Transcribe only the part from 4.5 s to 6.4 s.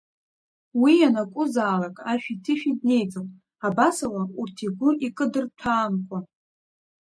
игәы икыдырҭәаамкәа.